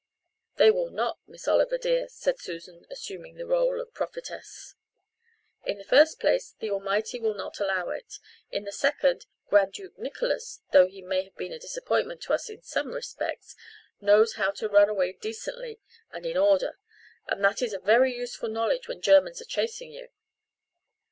[0.55, 4.73] "They will not, Miss Oliver dear," said Susan, assuming the role of prophetess.
[5.63, 8.15] "In the first place, the Almighty will not allow it,
[8.49, 12.49] in the second, Grand Duke Nicholas, though he may have been a disappointment to us
[12.49, 13.55] in some respects,
[13.99, 15.79] knows how to run away decently
[16.09, 16.79] and in order,
[17.27, 20.07] and that is a very useful knowledge when Germans are chasing you.